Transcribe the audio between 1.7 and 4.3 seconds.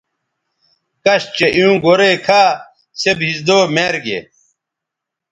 گورئ کھا سے بھیزدو میر گے